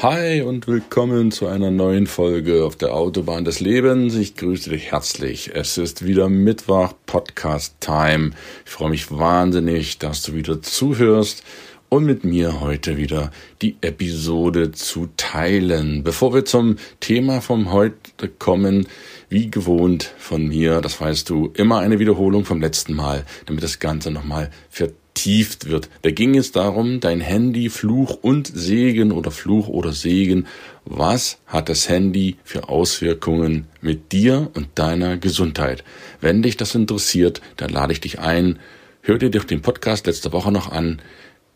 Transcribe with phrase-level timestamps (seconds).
[0.00, 4.14] Hi und willkommen zu einer neuen Folge auf der Autobahn des Lebens.
[4.14, 5.50] Ich grüße dich herzlich.
[5.52, 8.30] Es ist wieder Mittwoch, Podcast Time.
[8.64, 11.42] Ich freue mich wahnsinnig, dass du wieder zuhörst
[11.88, 16.04] und mit mir heute wieder die Episode zu teilen.
[16.04, 18.86] Bevor wir zum Thema vom heute kommen,
[19.28, 23.80] wie gewohnt von mir, das weißt du, immer eine Wiederholung vom letzten Mal, damit das
[23.80, 25.90] Ganze nochmal vertieft vertieft wird.
[26.02, 30.46] Da ging es darum, dein Handy Fluch und Segen oder Fluch oder Segen.
[30.84, 35.82] Was hat das Handy für Auswirkungen mit dir und deiner Gesundheit?
[36.20, 38.60] Wenn dich das interessiert, dann lade ich dich ein.
[39.02, 41.02] Hör dir den Podcast letzte Woche noch an.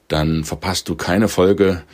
[0.08, 1.84] Dann verpasst du keine Folge.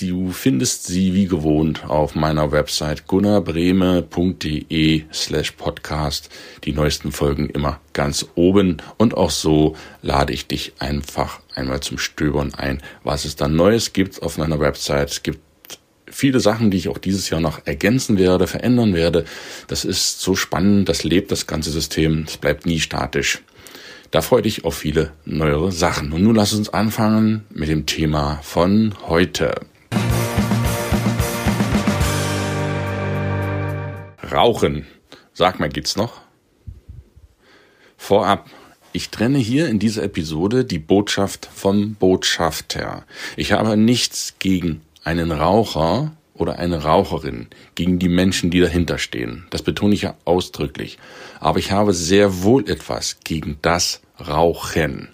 [0.00, 6.30] Du findest sie wie gewohnt auf meiner Website gunnarbreme.de slash podcast.
[6.64, 8.78] Die neuesten Folgen immer ganz oben.
[8.96, 13.92] Und auch so lade ich dich einfach einmal zum Stöbern ein, was es dann Neues
[13.92, 15.10] gibt auf meiner Website.
[15.10, 15.38] Es gibt
[16.10, 19.24] viele Sachen, die ich auch dieses Jahr noch ergänzen werde, verändern werde.
[19.68, 23.44] Das ist so spannend, das lebt das ganze System, es bleibt nie statisch.
[24.10, 26.12] Da freue ich auf viele neuere Sachen.
[26.12, 29.54] Und nun lass uns anfangen mit dem Thema von heute.
[34.34, 34.86] Rauchen.
[35.32, 36.20] Sag mal, geht's noch?
[37.96, 38.50] Vorab,
[38.92, 43.04] ich trenne hier in dieser Episode die Botschaft vom Botschafter.
[43.36, 49.46] Ich habe nichts gegen einen Raucher oder eine Raucherin, gegen die Menschen, die dahinter stehen.
[49.50, 50.98] Das betone ich ja ausdrücklich.
[51.38, 55.10] Aber ich habe sehr wohl etwas gegen das Rauchen.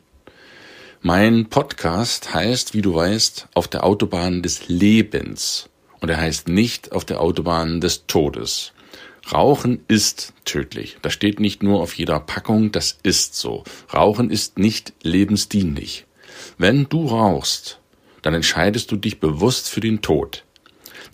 [1.03, 5.69] Mein Podcast heißt, wie du weißt, auf der Autobahn des Lebens.
[6.01, 8.73] Und er heißt nicht auf der Autobahn des Todes.
[9.33, 10.97] Rauchen ist tödlich.
[11.03, 13.65] Das steht nicht nur auf jeder Packung, das ist so.
[13.93, 16.07] Rauchen ist nicht lebensdienlich.
[16.59, 17.81] Wenn du rauchst,
[18.23, 20.45] dann entscheidest du dich bewusst für den Tod.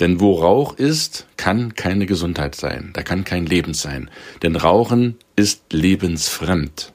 [0.00, 4.10] Denn wo Rauch ist, kann keine Gesundheit sein, da kann kein Leben sein.
[4.43, 6.93] Denn Rauchen ist lebensfremd.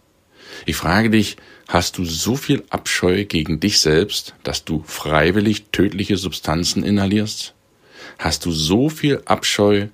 [0.65, 1.37] Ich frage dich,
[1.67, 7.55] hast du so viel Abscheu gegen dich selbst, dass du freiwillig tödliche Substanzen inhalierst?
[8.19, 9.87] Hast du so viel Abscheu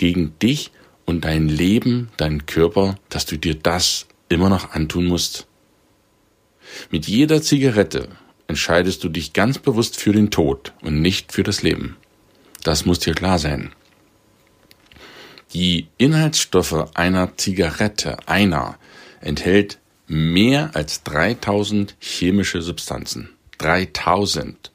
[0.00, 0.70] gegen dich
[1.04, 5.46] und dein Leben, deinen Körper, dass du dir das immer noch antun musst?
[6.90, 8.08] Mit jeder Zigarette
[8.46, 11.98] entscheidest du dich ganz bewusst für den Tod und nicht für das Leben.
[12.62, 13.72] Das muss dir klar sein.
[15.52, 18.78] Die Inhaltsstoffe einer Zigarette, einer,
[19.20, 23.28] enthält mehr als 3000 chemische Substanzen.
[23.58, 24.72] 3000.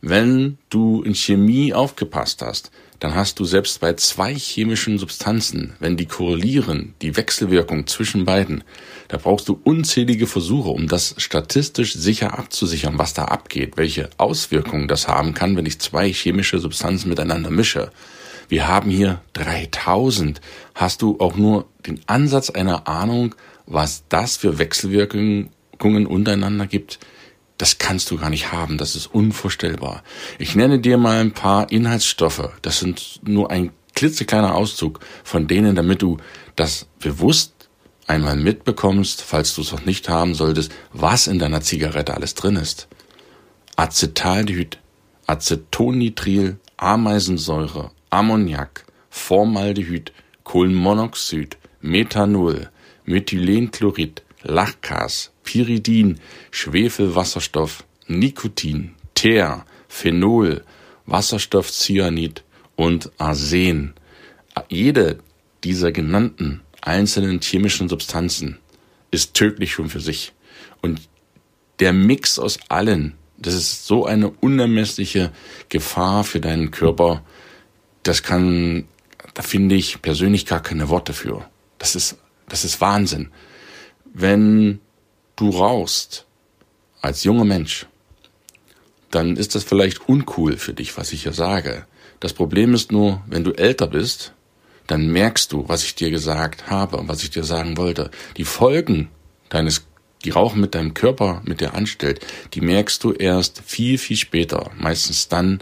[0.00, 2.70] Wenn du in Chemie aufgepasst hast,
[3.02, 8.62] dann hast du selbst bei zwei chemischen Substanzen, wenn die korrelieren, die Wechselwirkung zwischen beiden,
[9.08, 14.86] da brauchst du unzählige Versuche, um das statistisch sicher abzusichern, was da abgeht, welche Auswirkungen
[14.86, 17.90] das haben kann, wenn ich zwei chemische Substanzen miteinander mische.
[18.48, 20.40] Wir haben hier 3000.
[20.76, 23.34] Hast du auch nur den Ansatz einer Ahnung,
[23.66, 27.00] was das für Wechselwirkungen untereinander gibt?
[27.62, 30.02] Das kannst du gar nicht haben, das ist unvorstellbar.
[30.40, 35.76] Ich nenne dir mal ein paar Inhaltsstoffe, das sind nur ein klitzekleiner Auszug von denen,
[35.76, 36.16] damit du
[36.56, 37.68] das bewusst
[38.08, 42.56] einmal mitbekommst, falls du es noch nicht haben solltest, was in deiner Zigarette alles drin
[42.56, 42.88] ist.
[43.76, 44.80] Acetaldehyd,
[45.28, 50.12] Acetonitril, Ameisensäure, Ammoniak, Formaldehyd,
[50.42, 52.70] Kohlenmonoxid, Methanol,
[53.04, 56.20] Methylenchlorid, Lachgas, Pyridin,
[56.50, 60.64] Schwefelwasserstoff, Nikotin, Teer, Phenol,
[61.06, 62.44] Wasserstoffcyanid
[62.76, 63.94] und Arsen.
[64.68, 65.18] Jede
[65.64, 68.58] dieser genannten einzelnen chemischen Substanzen
[69.10, 70.32] ist tödlich schon für sich.
[70.80, 71.00] Und
[71.78, 75.32] der Mix aus allen, das ist so eine unermessliche
[75.68, 77.22] Gefahr für deinen Körper,
[78.02, 78.86] das kann,
[79.34, 81.48] da finde ich persönlich gar keine Worte für.
[81.78, 82.18] Das ist,
[82.48, 83.30] das ist Wahnsinn.
[84.12, 84.80] Wenn
[85.42, 86.24] du rauchst
[87.00, 87.86] als junger Mensch,
[89.10, 91.84] dann ist das vielleicht uncool für dich, was ich hier sage.
[92.20, 94.32] Das Problem ist nur, wenn du älter bist,
[94.86, 98.10] dann merkst du, was ich dir gesagt habe und was ich dir sagen wollte.
[98.36, 99.08] Die Folgen
[99.48, 99.84] deines,
[100.24, 102.24] die Rauchen mit deinem Körper, mit dir anstellt,
[102.54, 104.70] die merkst du erst viel, viel später.
[104.78, 105.60] Meistens dann,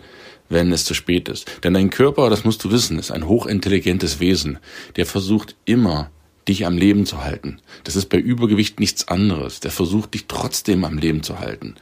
[0.51, 1.51] wenn es zu spät ist.
[1.65, 4.59] Denn dein Körper, das musst du wissen, ist ein hochintelligentes Wesen.
[4.97, 6.11] Der versucht immer,
[6.51, 7.59] dich am Leben zu halten.
[7.85, 9.61] Das ist bei Übergewicht nichts anderes.
[9.61, 11.77] Der versucht dich trotzdem am Leben zu halten.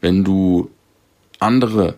[0.00, 0.70] Wenn du
[1.38, 1.96] andere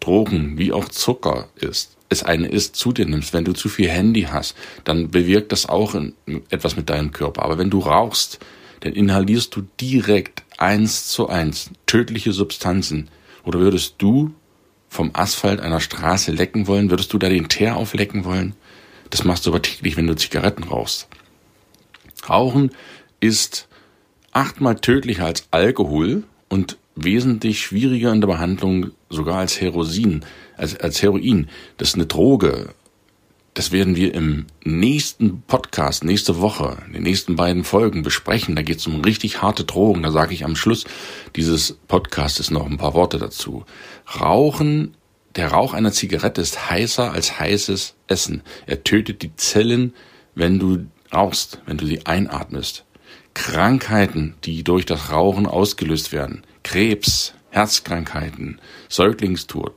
[0.00, 3.88] Drogen wie auch Zucker isst, es eine ist, zu dir nimmst, wenn du zu viel
[3.88, 6.14] Handy hast, dann bewirkt das auch in,
[6.50, 7.42] etwas mit deinem Körper.
[7.42, 8.38] Aber wenn du rauchst,
[8.80, 13.08] dann inhalierst du direkt eins zu eins tödliche Substanzen.
[13.44, 14.32] Oder würdest du
[14.88, 16.90] vom Asphalt einer Straße lecken wollen?
[16.90, 18.54] Würdest du da den Teer auflecken wollen?
[19.10, 21.08] Das machst du aber täglich, wenn du Zigaretten rauchst.
[22.28, 22.70] Rauchen
[23.20, 23.68] ist
[24.32, 30.24] achtmal tödlicher als Alkohol und wesentlich schwieriger in der Behandlung sogar als Heroin,
[30.56, 31.48] als, als Heroin.
[31.76, 32.74] Das ist eine Droge.
[33.54, 38.54] Das werden wir im nächsten Podcast, nächste Woche, in den nächsten beiden Folgen besprechen.
[38.54, 40.02] Da geht es um richtig harte Drogen.
[40.02, 40.84] Da sage ich am Schluss
[41.34, 43.64] dieses Podcasts noch ein paar Worte dazu.
[44.20, 44.94] Rauchen,
[45.34, 48.42] der Rauch einer Zigarette ist heißer als heißes Essen.
[48.66, 49.92] Er tötet die Zellen,
[50.36, 52.84] wenn du rauchst, wenn du sie einatmest.
[53.34, 56.42] Krankheiten, die durch das Rauchen ausgelöst werden.
[56.62, 59.74] Krebs, Herzkrankheiten, Säuglingstod,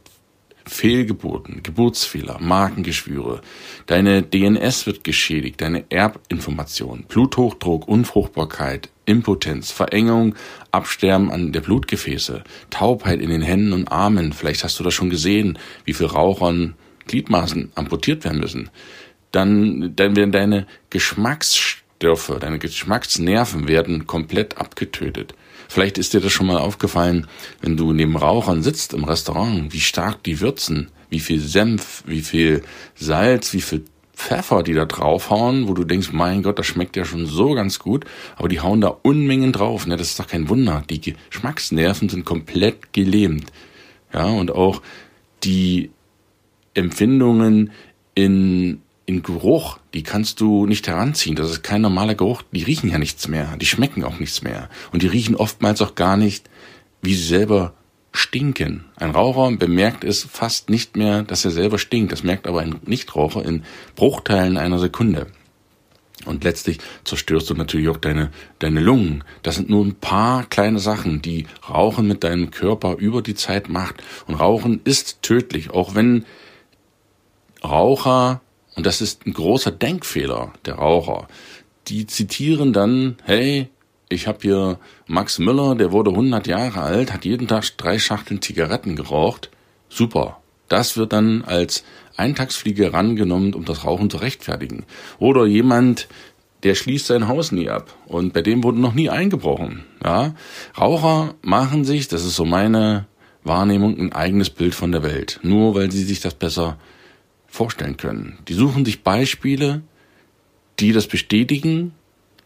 [0.66, 3.42] Fehlgeburten, Geburtsfehler, Magengeschwüre.
[3.88, 10.36] Deine DNS wird geschädigt, deine Erbinformation, Bluthochdruck, Unfruchtbarkeit, Impotenz, Verengung,
[10.72, 14.34] Absterben an der Blutgefäße, Taubheit in den Händen und Armen.
[14.34, 16.76] Vielleicht hast du das schon gesehen, wie viel Rauchern
[17.08, 18.70] Gliedmaßen amputiert werden müssen.
[19.32, 25.34] Dann, dann werden deine Geschmacksstoffe, deine Geschmacksnerven werden komplett abgetötet.
[25.70, 27.28] Vielleicht ist dir das schon mal aufgefallen,
[27.62, 32.22] wenn du neben Rauchern sitzt im Restaurant, wie stark die würzen, wie viel Senf, wie
[32.22, 32.64] viel
[32.96, 33.86] Salz, wie viel
[34.22, 37.80] Pfeffer die da draufhauen, wo du denkst, mein Gott, das schmeckt ja schon so ganz
[37.80, 38.06] gut,
[38.36, 39.88] aber die hauen da Unmengen drauf.
[39.88, 39.98] Ne?
[39.98, 40.84] Das ist doch kein Wunder.
[40.90, 43.52] Die Geschmacksnerven sind komplett gelähmt.
[44.14, 44.82] Ja, und auch
[45.44, 45.90] die
[46.74, 47.72] Empfindungen
[48.14, 48.82] in
[49.12, 51.36] in Geruch, die kannst du nicht heranziehen.
[51.36, 52.44] Das ist kein normaler Geruch.
[52.52, 53.58] Die riechen ja nichts mehr.
[53.58, 54.70] Die schmecken auch nichts mehr.
[54.92, 56.50] Und die riechen oftmals auch gar nicht,
[57.02, 57.74] wie sie selber
[58.14, 58.86] stinken.
[58.96, 62.12] Ein Raucher bemerkt es fast nicht mehr, dass er selber stinkt.
[62.12, 63.64] Das merkt aber ein Nichtraucher in
[63.96, 65.28] Bruchteilen einer Sekunde.
[66.26, 68.30] Und letztlich zerstörst du natürlich auch deine,
[68.60, 69.24] deine Lungen.
[69.44, 73.70] Das sind nur ein paar kleine Sachen, die Rauchen mit deinem Körper über die Zeit
[73.70, 74.04] macht.
[74.28, 76.26] Und Rauchen ist tödlich, auch wenn
[77.64, 78.42] Raucher
[78.76, 81.28] und das ist ein großer Denkfehler der Raucher.
[81.88, 83.70] Die zitieren dann, hey,
[84.10, 88.42] ich habe hier Max Müller, der wurde 100 Jahre alt, hat jeden Tag drei Schachteln
[88.42, 89.50] Zigaretten geraucht.
[89.90, 90.38] Super.
[90.68, 91.84] Das wird dann als
[92.16, 94.86] Eintagsfliege rangenommen, um das Rauchen zu rechtfertigen.
[95.20, 96.08] Oder jemand,
[96.64, 99.84] der schließt sein Haus nie ab und bei dem wurde noch nie eingebrochen.
[100.04, 100.36] Ja,
[100.78, 103.08] Raucher machen sich, das ist so meine
[103.44, 106.78] Wahrnehmung, ein eigenes Bild von der Welt, nur weil sie sich das besser
[107.52, 108.40] vorstellen können.
[108.48, 109.82] Die suchen sich Beispiele,
[110.80, 111.94] die das bestätigen,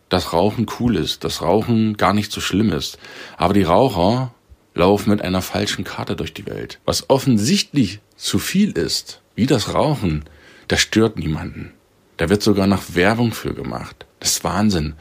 [0.09, 2.97] dass Rauchen cool ist, dass Rauchen gar nicht so schlimm ist.
[3.37, 4.33] Aber die Raucher
[4.73, 6.79] laufen mit einer falschen Karte durch die Welt.
[6.85, 10.25] Was offensichtlich zu viel ist, wie das Rauchen,
[10.67, 11.71] das stört niemanden.
[12.17, 14.05] Da wird sogar noch Werbung für gemacht.
[14.19, 14.95] Das ist Wahnsinn.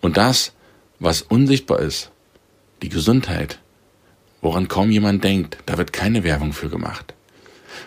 [0.00, 0.52] Und das,
[0.98, 2.10] was unsichtbar ist,
[2.82, 3.60] die Gesundheit,
[4.40, 7.14] woran kaum jemand denkt, da wird keine Werbung für gemacht.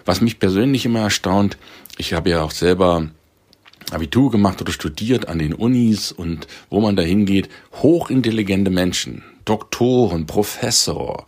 [0.08, 1.58] Was mich persönlich immer erstaunt,
[1.98, 3.10] ich habe ja auch selber
[3.92, 10.26] Abitur gemacht oder studiert an den Unis und wo man da hingeht, hochintelligente Menschen, Doktoren,
[10.26, 11.26] Professor,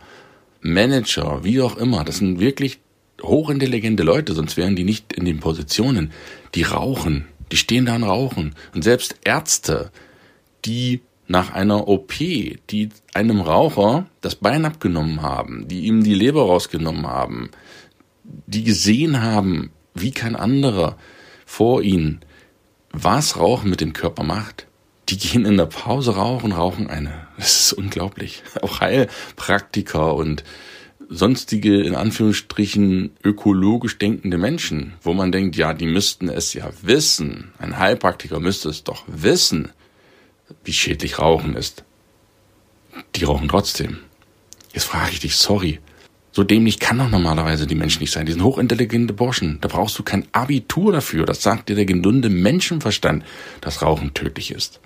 [0.62, 2.78] Manager, wie auch immer, das sind wirklich
[3.22, 6.10] hochintelligente Leute, sonst wären die nicht in den Positionen.
[6.54, 8.54] Die rauchen, die stehen da und rauchen.
[8.74, 9.90] Und selbst Ärzte,
[10.64, 16.46] die nach einer OP, die einem Raucher das Bein abgenommen haben, die ihm die Leber
[16.46, 17.50] rausgenommen haben,
[18.46, 20.96] die gesehen haben, wie kein anderer
[21.46, 22.20] vor ihnen,
[22.92, 24.66] was Rauchen mit dem Körper macht.
[25.08, 27.26] Die gehen in der Pause rauchen, rauchen eine.
[27.36, 28.42] Das ist unglaublich.
[28.62, 30.44] Auch Heilpraktiker und
[31.08, 37.52] sonstige, in Anführungsstrichen, ökologisch denkende Menschen, wo man denkt, ja, die müssten es ja wissen.
[37.58, 39.72] Ein Heilpraktiker müsste es doch wissen,
[40.64, 41.84] wie schädlich Rauchen ist.
[43.16, 43.98] Die rauchen trotzdem.
[44.72, 45.80] Jetzt frage ich dich, sorry,
[46.32, 48.26] so dämlich kann doch normalerweise die Menschen nicht sein.
[48.26, 49.58] Die sind hochintelligente Burschen.
[49.60, 51.26] Da brauchst du kein Abitur dafür.
[51.26, 53.24] Das sagt dir der gesunde Menschenverstand,
[53.60, 54.80] dass Rauchen tödlich ist.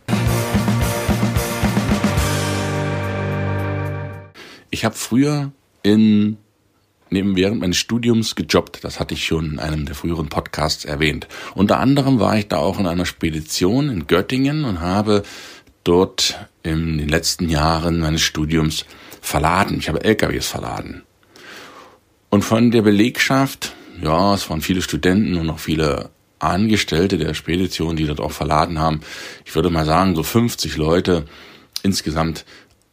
[4.70, 6.38] Ich habe früher in
[7.10, 8.82] neben während meines Studiums gejobbt.
[8.82, 11.28] Das hatte ich schon in einem der früheren Podcasts erwähnt.
[11.54, 15.22] Unter anderem war ich da auch in einer Spedition in Göttingen und habe
[15.84, 18.84] dort in den letzten Jahren meines Studiums
[19.20, 19.78] verladen.
[19.78, 21.02] Ich habe LKWs verladen.
[22.34, 26.10] Und von der Belegschaft, ja, es waren viele Studenten und auch viele
[26.40, 29.02] Angestellte der Spedition, die dort auch verladen haben.
[29.44, 31.26] Ich würde mal sagen, so 50 Leute
[31.84, 32.44] insgesamt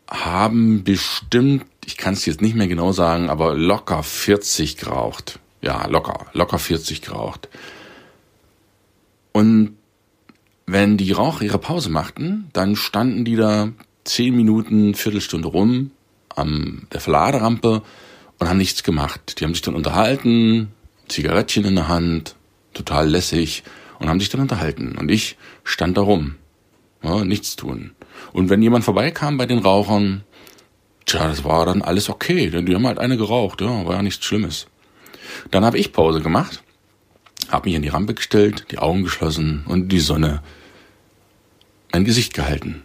[0.08, 5.40] haben bestimmt, ich kann es jetzt nicht mehr genau sagen, aber locker 40 geraucht.
[5.64, 7.50] Ja, locker, locker 40 geraucht.
[9.32, 9.76] Und
[10.68, 13.70] wenn die Raucher ihre Pause machten, dann standen die da
[14.04, 15.90] zehn Minuten, Viertelstunde rum
[16.30, 17.82] an der Verladerampe
[18.42, 19.40] und haben nichts gemacht.
[19.40, 20.72] Die haben sich dann unterhalten,
[21.08, 22.36] Zigarettchen in der Hand,
[22.74, 23.62] total lässig
[24.00, 24.98] und haben sich dann unterhalten.
[24.98, 26.36] Und ich stand da rum,
[27.04, 27.92] ja, nichts tun.
[28.34, 30.24] Und wenn jemand vorbeikam bei den Rauchern,
[31.06, 34.02] tja, das war dann alles okay, denn die haben halt eine geraucht, ja, war ja
[34.02, 34.66] nichts Schlimmes.
[35.52, 36.64] Dann habe ich Pause gemacht,
[37.50, 40.42] habe mich in die Rampe gestellt, die Augen geschlossen und die Sonne
[41.92, 42.82] mein Gesicht gehalten.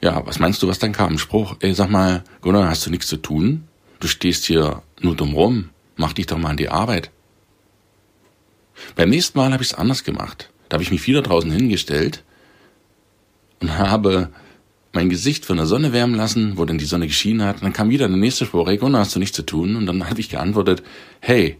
[0.00, 1.18] Ja, was meinst du, was dann kam?
[1.18, 3.68] Spruch, ey, sag mal, Gunnar, hast du nichts zu tun?
[4.04, 5.70] Du stehst hier nur dumm rum.
[5.96, 7.10] Mach dich doch mal an die Arbeit.
[8.96, 10.50] Beim nächsten Mal habe ich es anders gemacht.
[10.68, 12.22] Da habe ich mich wieder draußen hingestellt
[13.62, 14.28] und habe
[14.92, 17.56] mein Gesicht von der Sonne wärmen lassen, wo dann die Sonne geschienen hat.
[17.56, 19.74] Und dann kam wieder der nächste Spruch, hey Gunnar, hast du nichts zu tun?
[19.74, 20.82] Und dann habe ich geantwortet,
[21.20, 21.56] hey,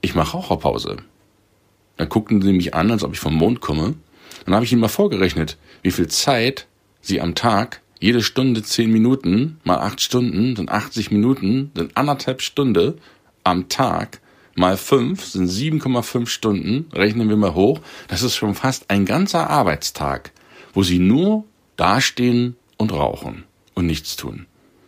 [0.00, 0.96] ich mache Raucherpause.
[1.96, 3.94] Dann guckten sie mich an, als ob ich vom Mond komme.
[4.46, 6.66] Dann habe ich ihnen mal vorgerechnet, wie viel Zeit
[7.02, 12.42] sie am Tag, jede Stunde zehn Minuten, mal acht Stunden, sind 80 Minuten, sind anderthalb
[12.42, 12.96] Stunde
[13.44, 14.20] am Tag,
[14.54, 17.80] mal fünf, sind 7,5 Stunden, rechnen wir mal hoch.
[18.08, 20.32] Das ist schon fast ein ganzer Arbeitstag,
[20.74, 21.44] wo sie nur
[21.76, 24.46] dastehen und rauchen und nichts tun.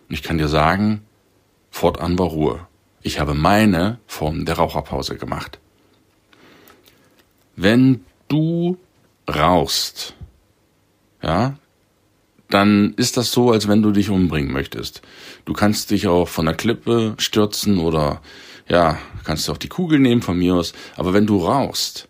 [0.09, 1.03] Und ich kann dir sagen,
[1.71, 2.67] fortan war Ruhe.
[3.03, 5.59] Ich habe meine Form der Raucherpause gemacht.
[7.57, 8.79] Wenn du
[9.29, 10.15] rauchst,
[11.23, 11.59] ja,
[12.51, 15.03] dann ist das so, als wenn du dich umbringen möchtest.
[15.45, 18.23] Du kannst dich auch von der Klippe stürzen oder
[18.69, 20.73] ja, kannst auch die Kugel nehmen von mir aus.
[20.97, 22.09] Aber wenn du rauchst,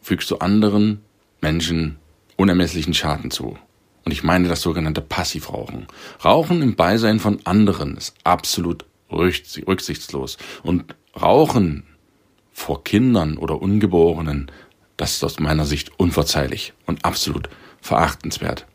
[0.00, 1.00] fügst du anderen
[1.40, 1.96] Menschen
[2.36, 3.58] unermesslichen Schaden zu.
[4.04, 5.86] Und ich meine das sogenannte Passivrauchen.
[6.24, 10.38] Rauchen im Beisein von anderen ist absolut rücksichtslos.
[10.62, 11.84] Und Rauchen
[12.52, 14.50] vor Kindern oder Ungeborenen,
[14.96, 17.48] das ist aus meiner Sicht unverzeihlich und absolut
[17.80, 18.66] verachtenswert.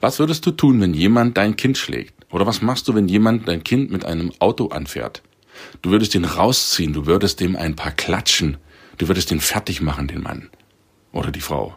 [0.00, 2.14] Was würdest du tun, wenn jemand dein Kind schlägt?
[2.30, 5.22] Oder was machst du, wenn jemand dein Kind mit einem Auto anfährt?
[5.82, 8.58] Du würdest ihn rausziehen, du würdest dem ein paar klatschen,
[8.98, 10.50] du würdest ihn fertig machen, den Mann
[11.12, 11.76] oder die Frau.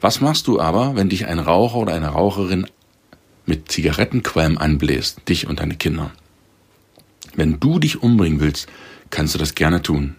[0.00, 2.66] Was machst du aber, wenn dich ein Raucher oder eine Raucherin
[3.46, 6.10] mit Zigarettenqualm anbläst, dich und deine Kinder?
[7.34, 8.68] Wenn du dich umbringen willst,
[9.10, 10.16] kannst du das gerne tun.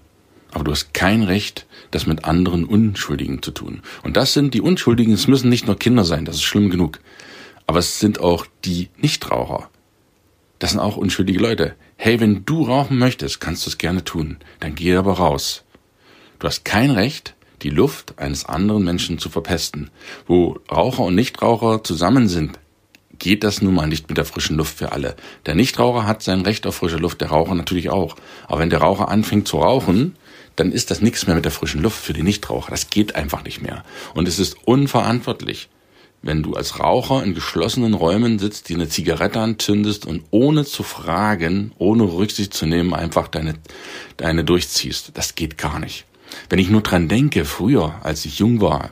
[0.55, 3.81] Aber du hast kein Recht, das mit anderen Unschuldigen zu tun.
[4.03, 6.99] Und das sind die Unschuldigen, es müssen nicht nur Kinder sein, das ist schlimm genug.
[7.67, 9.69] Aber es sind auch die Nichtraucher.
[10.59, 11.75] Das sind auch unschuldige Leute.
[11.97, 14.37] Hey, wenn du rauchen möchtest, kannst du es gerne tun.
[14.61, 15.65] Dann geh aber raus.
[16.39, 19.89] Du hast kein Recht, die Luft eines anderen Menschen zu verpesten.
[20.25, 22.59] Wo Raucher und Nichtraucher zusammen sind,
[23.19, 25.17] geht das nun mal nicht mit der frischen Luft für alle.
[25.47, 28.15] Der Nichtraucher hat sein Recht auf frische Luft, der Raucher natürlich auch.
[28.47, 30.15] Aber wenn der Raucher anfängt zu rauchen,
[30.55, 32.71] dann ist das nichts mehr mit der frischen Luft für die Nichtraucher.
[32.71, 33.83] Das geht einfach nicht mehr.
[34.13, 35.69] Und es ist unverantwortlich,
[36.21, 40.81] wenn du als Raucher in geschlossenen Räumen sitzt, die eine Zigarette anzündest und ohne zu
[40.81, 43.53] fragen, ohne Rücksicht zu nehmen, einfach deine,
[44.17, 45.11] deine durchziehst.
[45.13, 46.05] Das geht gar nicht.
[46.49, 48.89] Wenn ich nur dran denke, früher, als ich jung war,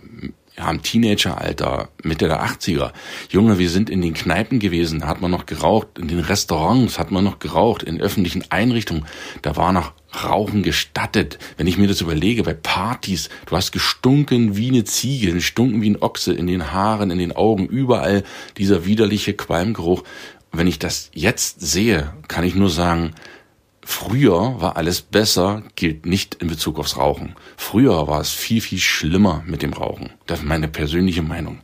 [0.57, 2.91] ja, im Teenageralter, Mitte der 80er.
[3.29, 7.00] Junge, wir sind in den Kneipen gewesen, da hat man noch geraucht, in den Restaurants
[7.00, 9.05] hat man noch geraucht, in öffentlichen Einrichtungen,
[9.41, 9.93] da war noch
[10.24, 11.39] Rauchen gestattet.
[11.57, 15.89] Wenn ich mir das überlege, bei Partys, du hast gestunken wie eine Ziege, gestunken wie
[15.89, 18.24] ein Ochse, in den Haaren, in den Augen, überall
[18.57, 20.03] dieser widerliche Qualmgeruch.
[20.51, 23.15] Wenn ich das jetzt sehe, kann ich nur sagen,
[23.86, 27.36] Früher war alles besser, gilt nicht in Bezug aufs Rauchen.
[27.58, 30.12] Früher war es viel, viel schlimmer mit dem Rauchen.
[30.25, 31.60] Das ist meine persönliche Meinung.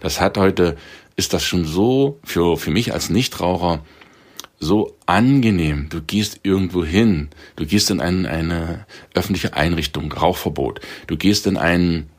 [0.00, 0.76] Das hat heute,
[1.16, 3.84] ist das schon so für, für mich als Nichtraucher
[4.58, 5.88] so angenehm.
[5.88, 10.80] Du gehst irgendwo hin, du gehst in ein, eine öffentliche Einrichtung, Rauchverbot.
[11.06, 12.10] Du gehst in einen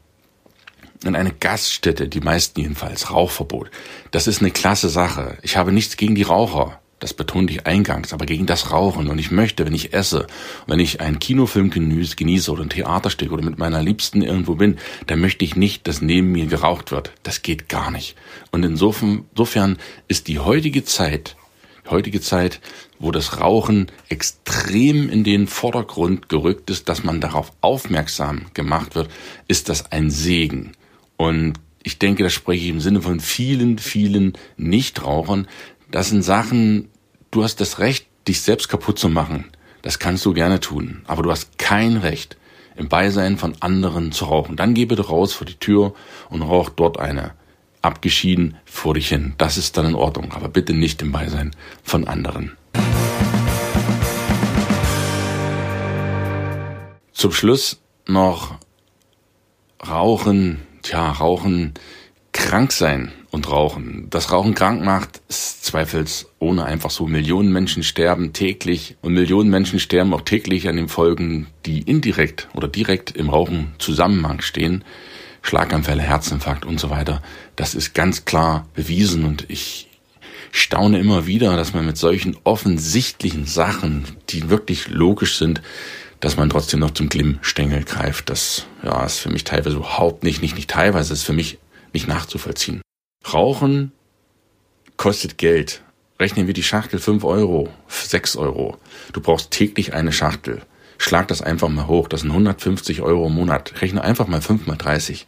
[1.03, 3.71] in eine Gaststätte, die meisten jedenfalls, Rauchverbot.
[4.11, 5.37] Das ist eine klasse Sache.
[5.43, 6.81] Ich habe nichts gegen die Raucher.
[6.99, 9.07] Das betonte ich eingangs, aber gegen das Rauchen.
[9.07, 10.27] Und ich möchte, wenn ich esse,
[10.67, 14.77] wenn ich einen Kinofilm genieße oder ein Theaterstück oder mit meiner Liebsten irgendwo bin,
[15.07, 17.13] dann möchte ich nicht, dass neben mir geraucht wird.
[17.23, 18.15] Das geht gar nicht.
[18.51, 19.77] Und insofern,
[20.09, 21.37] ist die heutige Zeit,
[21.85, 22.59] die heutige Zeit,
[22.99, 29.09] wo das Rauchen extrem in den Vordergrund gerückt ist, dass man darauf aufmerksam gemacht wird,
[29.47, 30.73] ist das ein Segen.
[31.15, 35.47] Und ich denke, das spreche ich im Sinne von vielen, vielen Nichtrauchern,
[35.91, 36.89] das sind Sachen,
[37.31, 39.45] du hast das Recht, dich selbst kaputt zu machen.
[39.81, 41.01] Das kannst du gerne tun.
[41.07, 42.37] Aber du hast kein Recht,
[42.75, 44.55] im Beisein von anderen zu rauchen.
[44.55, 45.93] Dann geh bitte raus vor die Tür
[46.29, 47.31] und rauch dort eine.
[47.81, 49.33] Abgeschieden vor dich hin.
[49.37, 52.57] Das ist dann in Ordnung, aber bitte nicht im Beisein von anderen.
[57.13, 58.55] Zum Schluss noch
[59.85, 61.73] Rauchen, tja, Rauchen,
[62.33, 64.07] krank sein und Rauchen.
[64.09, 67.07] Das Rauchen krank macht, ist zweifelsohne einfach so.
[67.07, 72.47] Millionen Menschen sterben täglich und Millionen Menschen sterben auch täglich an den Folgen, die indirekt
[72.53, 74.83] oder direkt im Rauchen Zusammenhang stehen.
[75.41, 77.21] Schlaganfälle, Herzinfarkt und so weiter.
[77.55, 79.87] Das ist ganz klar bewiesen und ich
[80.51, 85.61] staune immer wieder, dass man mit solchen offensichtlichen Sachen, die wirklich logisch sind,
[86.19, 88.29] dass man trotzdem noch zum Glimmstängel greift.
[88.29, 91.59] Das ja, ist für mich teilweise überhaupt nicht, nicht, nicht teilweise, ist für mich
[91.93, 92.81] nicht nachzuvollziehen.
[93.33, 93.91] Rauchen
[94.97, 95.83] kostet Geld.
[96.19, 98.77] Rechnen wir die Schachtel 5 Euro, 6 Euro.
[99.13, 100.61] Du brauchst täglich eine Schachtel.
[100.97, 102.09] Schlag das einfach mal hoch.
[102.09, 103.81] Das sind 150 Euro im Monat.
[103.81, 105.27] Rechne einfach mal 5 mal 30.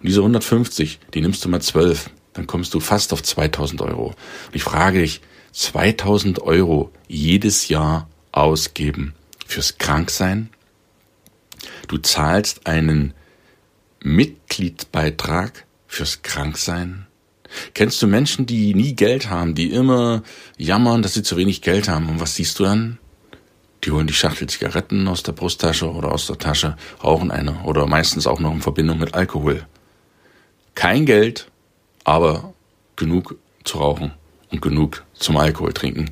[0.00, 2.10] Und diese 150, die nimmst du mal 12.
[2.32, 4.06] Dann kommst du fast auf 2000 Euro.
[4.06, 5.20] Und ich frage dich,
[5.52, 9.14] 2000 Euro jedes Jahr ausgeben
[9.46, 10.48] fürs Kranksein?
[11.86, 13.14] Du zahlst einen
[14.00, 17.06] Mitgliedsbeitrag fürs Kranksein?
[17.74, 20.22] Kennst du Menschen, die nie Geld haben, die immer
[20.56, 22.08] jammern, dass sie zu wenig Geld haben?
[22.08, 22.98] Und was siehst du dann?
[23.84, 27.86] Die holen die Schachtel Zigaretten aus der Brusttasche oder aus der Tasche, rauchen eine oder
[27.86, 29.66] meistens auch noch in Verbindung mit Alkohol.
[30.74, 31.48] Kein Geld,
[32.04, 32.54] aber
[32.96, 34.12] genug zu rauchen
[34.50, 36.10] und genug zum Alkohol trinken.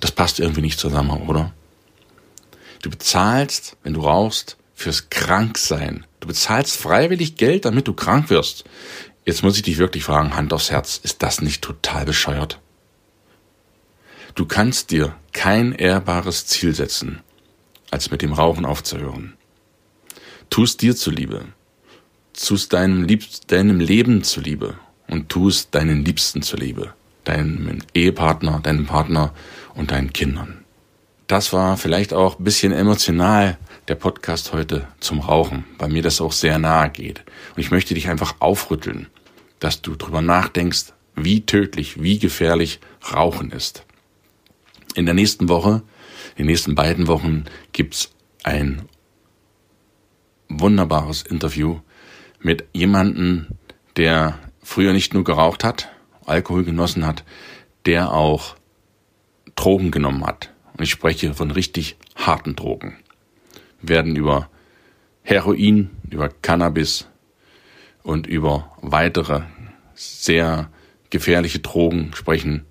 [0.00, 1.52] Das passt irgendwie nicht zusammen, oder?
[2.80, 6.06] Du bezahlst, wenn du rauchst, fürs Kranksein.
[6.20, 8.64] Du bezahlst freiwillig Geld, damit du krank wirst.
[9.24, 12.60] Jetzt muss ich dich wirklich fragen, Hand aufs Herz, ist das nicht total bescheuert?
[14.34, 17.20] Du kannst dir kein ehrbares Ziel setzen,
[17.90, 19.34] als mit dem Rauchen aufzuhören.
[20.50, 21.44] Tust dir zuliebe,
[22.32, 29.32] tust deinem, Lieb deinem Leben zuliebe und tust deinen Liebsten zuliebe, deinem Ehepartner, deinem Partner
[29.74, 30.64] und deinen Kindern.
[31.26, 33.56] Das war vielleicht auch ein bisschen emotional,
[33.88, 37.24] der Podcast heute zum Rauchen, weil mir das auch sehr nahe geht.
[37.54, 39.08] Und ich möchte dich einfach aufrütteln,
[39.58, 42.80] dass du drüber nachdenkst, wie tödlich, wie gefährlich
[43.12, 43.84] Rauchen ist.
[44.94, 45.82] In der nächsten Woche,
[46.36, 48.12] in den nächsten beiden Wochen gibt's
[48.44, 48.82] ein
[50.48, 51.80] wunderbares Interview
[52.40, 53.48] mit jemandem,
[53.96, 55.88] der früher nicht nur geraucht hat,
[56.24, 57.24] Alkohol genossen hat,
[57.84, 58.56] der auch
[59.56, 60.52] Drogen genommen hat.
[60.76, 62.96] Und ich spreche von richtig harten Drogen
[63.82, 64.48] werden über
[65.22, 67.06] Heroin, über Cannabis
[68.02, 69.42] und über weitere
[69.94, 70.70] sehr
[71.10, 72.64] gefährliche Drogen sprechen.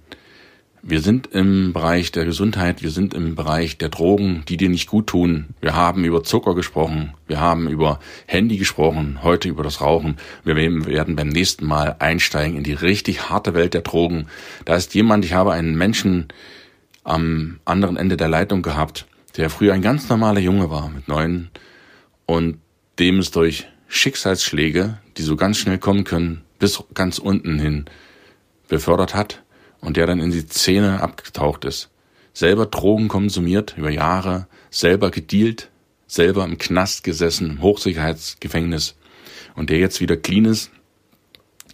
[0.83, 4.89] Wir sind im Bereich der Gesundheit, wir sind im Bereich der Drogen, die dir nicht
[4.89, 5.49] gut tun.
[5.61, 10.17] Wir haben über Zucker gesprochen, wir haben über Handy gesprochen, heute über das Rauchen.
[10.43, 14.25] Wir werden beim nächsten Mal einsteigen in die richtig harte Welt der Drogen.
[14.65, 16.29] Da ist jemand, ich habe einen Menschen
[17.03, 19.05] am anderen Ende der Leitung gehabt,
[19.37, 21.49] der früher ein ganz normaler Junge war mit neun
[22.25, 22.59] und
[22.99, 27.85] dem es durch Schicksalsschläge, die so ganz schnell kommen können, bis ganz unten hin
[28.67, 29.43] befördert hat
[29.81, 31.89] und der dann in die Szene abgetaucht ist.
[32.33, 35.69] Selber Drogen konsumiert über Jahre, selber gedealt,
[36.07, 38.95] selber im Knast gesessen, im Hochsicherheitsgefängnis
[39.55, 40.71] und der jetzt wieder clean ist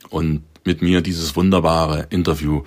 [0.09, 2.63] und mit mir dieses wunderbare Interview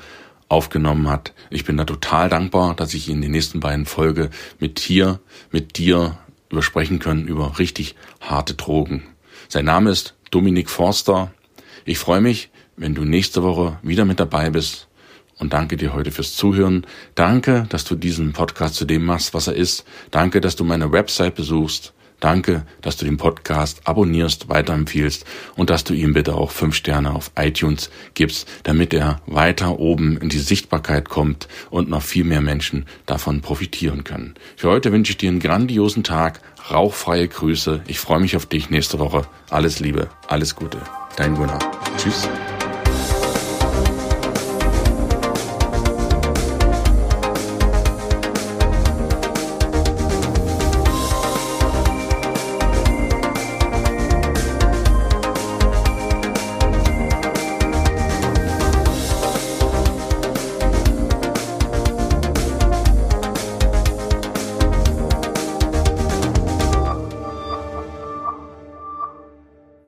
[0.51, 1.33] aufgenommen hat.
[1.49, 5.79] Ich bin da total dankbar, dass ich in den nächsten beiden Folge mit hier, mit
[5.79, 6.19] dir
[6.51, 9.05] übersprechen können über richtig harte Drogen.
[9.49, 11.33] Sein Name ist Dominik Forster.
[11.85, 14.89] Ich freue mich, wenn du nächste Woche wieder mit dabei bist
[15.39, 16.85] und danke dir heute fürs Zuhören.
[17.15, 19.85] Danke, dass du diesen Podcast zu dem machst, was er ist.
[20.11, 21.95] Danke, dass du meine Website besuchst.
[22.21, 25.25] Danke, dass du den Podcast abonnierst, weiterempfiehlst
[25.57, 30.19] und dass du ihm bitte auch fünf Sterne auf iTunes gibst, damit er weiter oben
[30.19, 34.35] in die Sichtbarkeit kommt und noch viel mehr Menschen davon profitieren können.
[34.57, 37.83] Für heute wünsche ich dir einen grandiosen Tag, rauchfreie Grüße.
[37.87, 39.27] Ich freue mich auf dich nächste Woche.
[39.49, 40.79] Alles Liebe, alles Gute.
[41.17, 41.59] Dein Gunnar.
[41.97, 42.29] Tschüss.